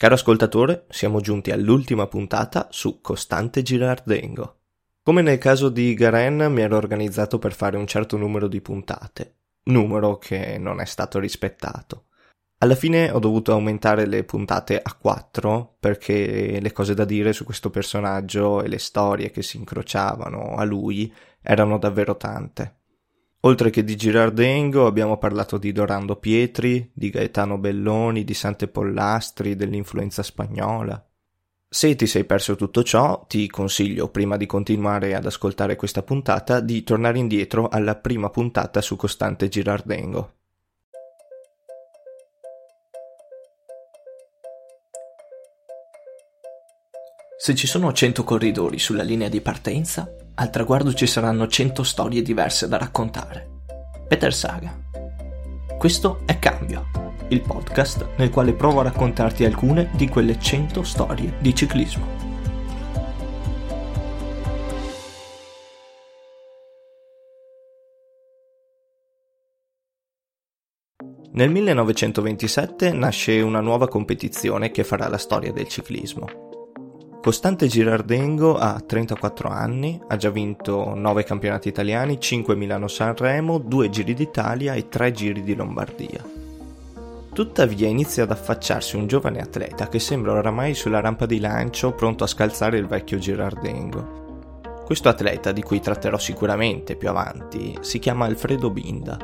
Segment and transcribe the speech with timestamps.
[0.00, 4.60] Caro ascoltatore, siamo giunti all'ultima puntata su Costante Girardengo.
[5.02, 9.34] Come nel caso di Garen mi ero organizzato per fare un certo numero di puntate,
[9.64, 12.06] numero che non è stato rispettato.
[12.60, 17.44] Alla fine ho dovuto aumentare le puntate a 4 perché le cose da dire su
[17.44, 21.12] questo personaggio e le storie che si incrociavano a lui
[21.42, 22.79] erano davvero tante.
[23.44, 29.56] Oltre che di Girardengo abbiamo parlato di Dorando Pietri, di Gaetano Belloni, di Sante Pollastri,
[29.56, 31.02] dell'influenza spagnola.
[31.66, 36.60] Se ti sei perso tutto ciò, ti consiglio, prima di continuare ad ascoltare questa puntata,
[36.60, 40.32] di tornare indietro alla prima puntata su Costante Girardengo.
[47.38, 52.22] Se ci sono 100 corridori sulla linea di partenza, al traguardo ci saranno 100 storie
[52.22, 53.58] diverse da raccontare.
[54.08, 54.74] Peter Saga.
[55.78, 56.86] Questo è Cambio,
[57.28, 62.28] il podcast nel quale provo a raccontarti alcune di quelle 100 storie di ciclismo.
[71.32, 76.49] Nel 1927 nasce una nuova competizione che farà la storia del ciclismo,
[77.20, 84.14] Costante Girardengo ha 34 anni, ha già vinto 9 campionati italiani, 5 Milano-Sanremo, 2 Giri
[84.14, 86.24] d'Italia e 3 Giri di Lombardia.
[87.30, 92.24] Tuttavia inizia ad affacciarsi un giovane atleta che sembra oramai sulla rampa di lancio pronto
[92.24, 94.62] a scalzare il vecchio Girardengo.
[94.86, 99.18] Questo atleta, di cui tratterò sicuramente più avanti, si chiama Alfredo Binda.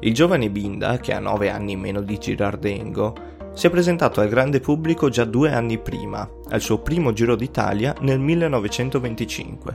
[0.00, 4.60] Il giovane Binda, che ha 9 anni meno di Girardengo, si è presentato al grande
[4.60, 9.74] pubblico già due anni prima, al suo primo Giro d'Italia nel 1925.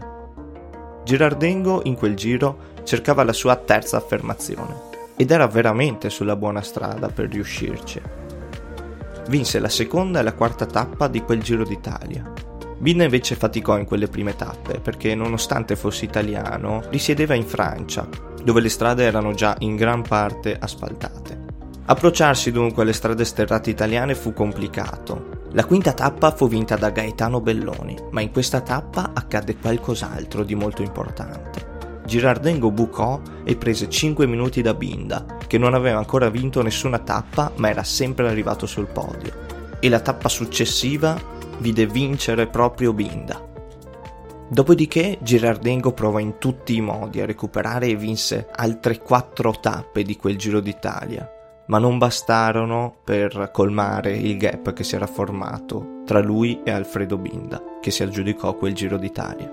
[1.03, 7.07] Girardengo in quel giro cercava la sua terza affermazione ed era veramente sulla buona strada
[7.07, 7.99] per riuscirci.
[9.29, 12.31] Vinse la seconda e la quarta tappa di quel Giro d'Italia.
[12.77, 18.07] Binna invece faticò in quelle prime tappe perché nonostante fosse italiano risiedeva in Francia,
[18.43, 21.40] dove le strade erano già in gran parte asfaltate.
[21.83, 25.39] Approcciarsi dunque alle strade sterrate italiane fu complicato.
[25.53, 30.55] La quinta tappa fu vinta da Gaetano Belloni, ma in questa tappa accadde qualcos'altro di
[30.55, 31.69] molto importante.
[32.05, 37.51] Girardengo bucò e prese 5 minuti da Binda, che non aveva ancora vinto nessuna tappa
[37.55, 39.33] ma era sempre arrivato sul podio.
[39.79, 41.19] E la tappa successiva
[41.57, 43.49] vide vincere proprio Binda.
[44.49, 50.15] Dopodiché Girardengo provò in tutti i modi a recuperare e vinse altre 4 tappe di
[50.17, 51.29] quel Giro d'Italia,
[51.71, 57.17] ma non bastarono per colmare il gap che si era formato tra lui e Alfredo
[57.17, 59.49] Binda, che si aggiudicò quel Giro d'Italia.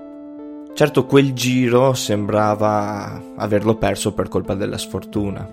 [0.75, 5.49] Certo quel giro sembrava averlo perso per colpa della sfortuna,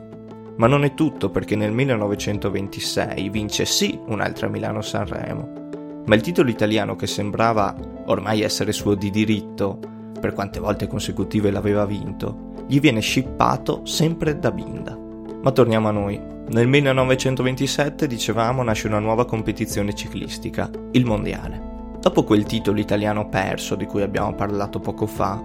[0.56, 5.68] ma non è tutto perché nel 1926 vince sì un'altra Milano-Sanremo,
[6.06, 9.80] ma il titolo italiano che sembrava ormai essere suo di diritto,
[10.20, 15.05] per quante volte consecutive l'aveva vinto, gli viene scippato sempre da Binda.
[15.46, 16.20] Ma torniamo a noi.
[16.48, 21.62] Nel 1927, dicevamo, nasce una nuova competizione ciclistica, il Mondiale.
[22.02, 25.40] Dopo quel titolo italiano perso di cui abbiamo parlato poco fa,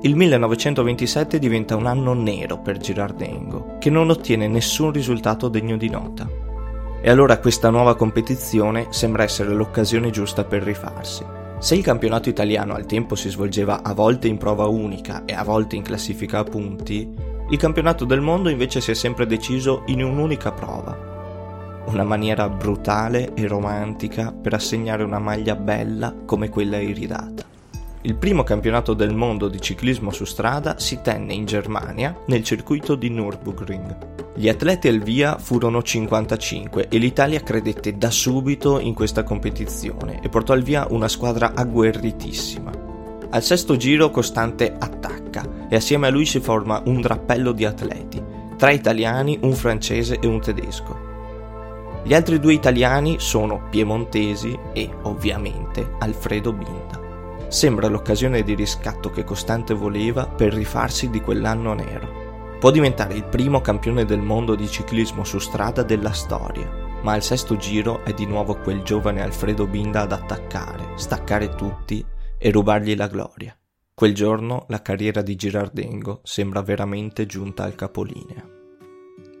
[0.00, 5.90] il 1927 diventa un anno nero per Girardengo, che non ottiene nessun risultato degno di
[5.90, 6.26] nota.
[7.02, 11.22] E allora questa nuova competizione sembra essere l'occasione giusta per rifarsi.
[11.58, 15.44] Se il campionato italiano al tempo si svolgeva a volte in prova unica e a
[15.44, 20.02] volte in classifica a punti, il campionato del mondo invece si è sempre deciso in
[20.02, 21.84] un'unica prova.
[21.86, 27.44] Una maniera brutale e romantica per assegnare una maglia bella come quella iridata.
[28.02, 32.96] Il primo campionato del mondo di ciclismo su strada si tenne in Germania nel circuito
[32.96, 34.14] di Nürburgring.
[34.34, 40.28] Gli atleti al via furono 55 e l'Italia credette da subito in questa competizione e
[40.28, 42.72] portò al via una squadra agguerritissima.
[43.30, 45.25] Al sesto giro Costante attacca
[45.68, 48.22] e assieme a lui si forma un drappello di atleti,
[48.56, 51.04] tre italiani, un francese e un tedesco.
[52.04, 57.00] Gli altri due italiani sono piemontesi e, ovviamente, Alfredo Binda.
[57.48, 62.58] Sembra l'occasione di riscatto che Costante voleva per rifarsi di quell'anno nero.
[62.60, 66.70] Può diventare il primo campione del mondo di ciclismo su strada della storia,
[67.02, 72.04] ma al sesto giro è di nuovo quel giovane Alfredo Binda ad attaccare, staccare tutti
[72.38, 73.56] e rubargli la gloria.
[73.98, 78.46] Quel giorno la carriera di Girardengo sembra veramente giunta al capolinea.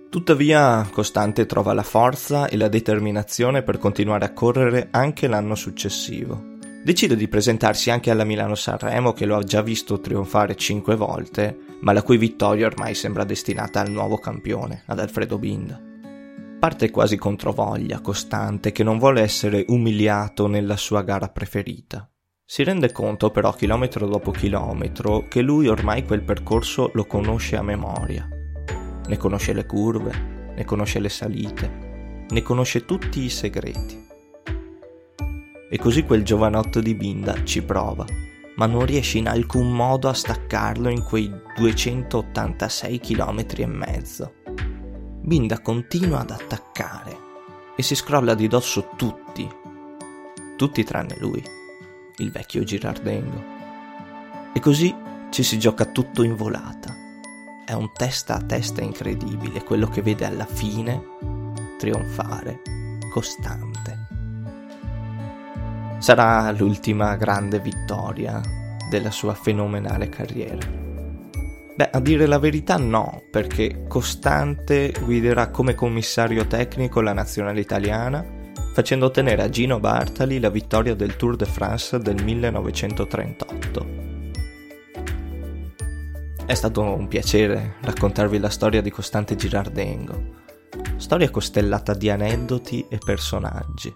[0.08, 6.54] Tuttavia Costante trova la forza e la determinazione per continuare a correre anche l'anno successivo.
[6.82, 11.92] Decide di presentarsi anche alla Milano-Sanremo che lo ha già visto trionfare cinque volte, ma
[11.92, 15.78] la cui vittoria ormai sembra destinata al nuovo campione, ad Alfredo Binda.
[16.58, 22.10] parte quasi controvoglia, costante, che non vuole essere umiliato nella sua gara preferita.
[22.48, 27.62] Si rende conto però chilometro dopo chilometro che lui ormai quel percorso lo conosce a
[27.62, 28.28] memoria.
[29.04, 34.06] Ne conosce le curve, ne conosce le salite, ne conosce tutti i segreti.
[35.68, 38.06] E così quel giovanotto di Binda ci prova,
[38.54, 44.34] ma non riesce in alcun modo a staccarlo in quei 286 km e mezzo.
[45.20, 47.18] Binda continua ad attaccare
[47.74, 49.50] e si scrolla di dosso tutti,
[50.56, 51.42] tutti tranne lui,
[52.18, 53.54] il vecchio Girardengo.
[54.52, 54.94] E così
[55.30, 56.94] ci si gioca tutto in volata.
[57.64, 61.02] È un testa a testa incredibile quello che vede alla fine
[61.78, 62.60] trionfare
[63.10, 64.06] costante.
[65.98, 68.40] Sarà l'ultima grande vittoria
[68.88, 70.84] della sua fenomenale carriera.
[71.76, 78.24] Beh, a dire la verità no, perché Costante guiderà come commissario tecnico la nazionale italiana,
[78.76, 83.86] facendo ottenere a Gino Bartali la vittoria del Tour de France del 1938.
[86.44, 90.42] È stato un piacere raccontarvi la storia di Costante Girardengo,
[90.98, 93.90] storia costellata di aneddoti e personaggi.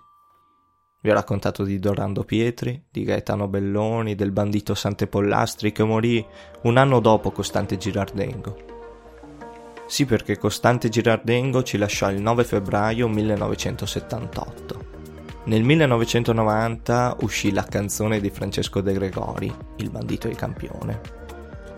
[1.03, 6.25] Vi ho raccontato di Dorando Pietri, di Gaetano Belloni, del bandito Sante Pollastri che morì
[6.62, 8.80] un anno dopo Costante Girardengo.
[9.90, 14.84] Sì, perché Costante Girardengo ci lasciò il 9 febbraio 1978.
[15.46, 21.00] Nel 1990 uscì la canzone di Francesco De Gregori, Il bandito e il campione,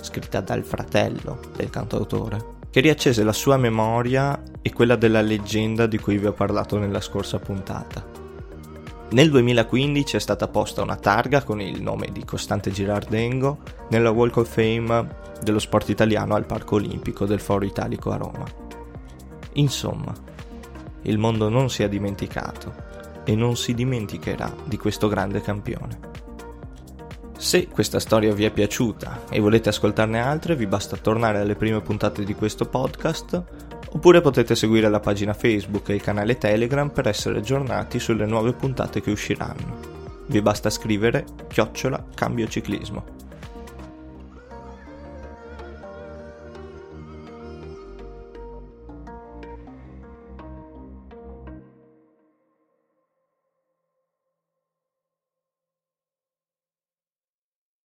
[0.02, 5.98] scritta dal fratello del cantautore, che riaccese la sua memoria e quella della leggenda di
[5.98, 8.21] cui vi ho parlato nella scorsa puntata.
[9.12, 13.58] Nel 2015 è stata posta una targa con il nome di Costante Girardengo
[13.90, 15.06] nella Walk of Fame
[15.42, 18.44] dello sport italiano al Parco Olimpico del Foro Italico a Roma.
[19.54, 20.14] Insomma,
[21.02, 22.72] il mondo non si è dimenticato
[23.24, 25.98] e non si dimenticherà di questo grande campione.
[27.36, 31.82] Se questa storia vi è piaciuta e volete ascoltarne altre, vi basta tornare alle prime
[31.82, 33.44] puntate di questo podcast
[33.90, 38.52] oppure potete seguire la pagina Facebook e il canale Telegram per essere aggiornati sulle nuove
[38.52, 39.90] puntate che usciranno.
[40.26, 43.21] Vi basta scrivere chiocciola cambio ciclismo.